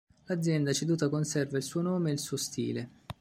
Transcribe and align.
L'azienda 0.25 0.73
ceduta 0.73 1.09
conserva 1.09 1.57
il 1.57 1.61
suo 1.63 1.83
nome 1.83 2.09
e 2.09 2.13
il 2.13 2.17
suo 2.17 2.35
stile. 2.35 2.89